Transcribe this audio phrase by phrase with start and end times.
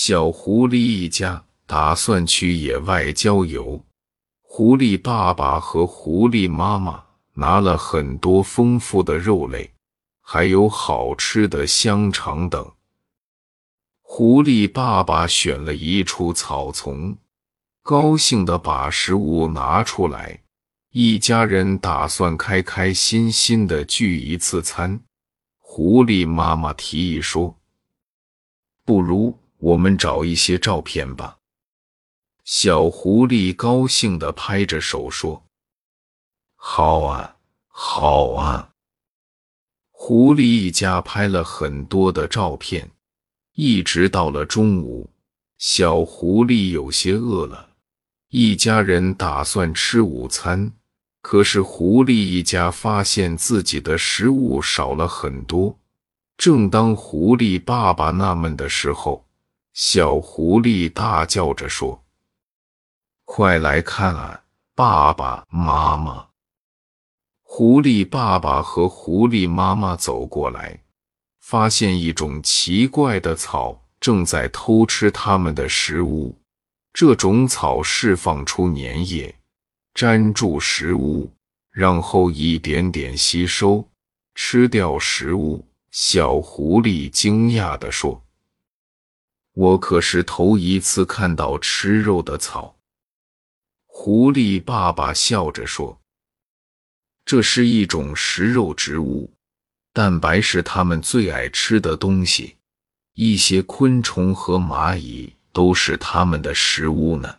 [0.00, 3.84] 小狐狸一家打算去野外郊游。
[4.42, 7.02] 狐狸爸爸和狐狸妈妈
[7.34, 9.72] 拿了很多丰富的肉类，
[10.20, 12.70] 还有好吃的香肠等。
[14.00, 17.18] 狐狸爸爸选了一处草丛，
[17.82, 20.40] 高兴地把食物拿出来。
[20.92, 25.00] 一家人打算开开心心的聚一次餐。
[25.58, 27.56] 狐狸妈妈提议说
[28.86, 31.36] ：“不如……”我们找一些照片吧。
[32.44, 35.44] 小狐狸高兴地拍着手说
[36.56, 37.36] ：“好啊，
[37.68, 38.70] 好啊！”
[39.92, 42.90] 狐狸一家拍了很多的照片，
[43.54, 45.10] 一直到了中午，
[45.58, 47.70] 小狐狸有些饿了，
[48.30, 50.72] 一家人打算吃午餐。
[51.20, 55.76] 可是狐狸一家发现自己的食物少了很多。
[56.38, 59.27] 正当狐狸爸爸纳闷的时候，
[59.80, 62.02] 小狐狸大叫着说
[63.24, 64.42] ：“快来看啊，
[64.74, 66.30] 爸爸妈妈！”
[67.46, 70.82] 狐狸爸爸和狐狸妈妈走过来，
[71.38, 76.36] 发现一种奇怪的草正在偷吃他们的食物。
[76.92, 79.32] 这种草释放出粘液，
[79.94, 81.32] 粘住食物，
[81.70, 83.88] 然后一点点吸收，
[84.34, 85.64] 吃掉食物。
[85.92, 88.20] 小狐狸惊讶地说。
[89.58, 92.76] 我可是头一次看到吃肉的草。
[93.86, 96.00] 狐狸爸爸笑着说
[97.26, 99.32] ：“这是一种食肉植物，
[99.92, 102.54] 蛋白是它们最爱吃的东西。
[103.14, 107.37] 一些昆虫和蚂蚁都是它们的食物呢。”